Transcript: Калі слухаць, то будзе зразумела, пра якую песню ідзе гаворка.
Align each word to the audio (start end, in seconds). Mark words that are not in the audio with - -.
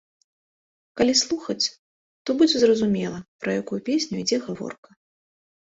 Калі 1.01 1.13
слухаць, 1.23 1.65
то 2.23 2.29
будзе 2.39 2.57
зразумела, 2.63 3.19
пра 3.45 3.51
якую 3.63 3.79
песню 3.91 4.15
ідзе 4.23 4.37
гаворка. 4.49 4.89